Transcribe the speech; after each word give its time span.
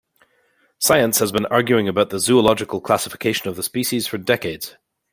Science 0.79 1.19
has 1.19 1.31
been 1.31 1.45
arguing 1.45 1.87
about 1.87 2.09
the 2.09 2.17
zoological 2.17 2.81
classification 2.81 3.49
of 3.49 3.55
the 3.55 3.61
species 3.61 4.07
for 4.07 4.17
decades. 4.17 4.75